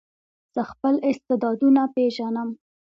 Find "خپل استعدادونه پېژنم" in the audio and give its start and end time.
0.71-2.49